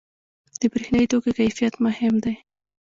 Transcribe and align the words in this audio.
•د 0.59 0.61
برېښنايي 0.71 1.07
توکو 1.11 1.29
کیفیت 1.37 1.73
مهم 1.85 2.15
دی. 2.23 2.35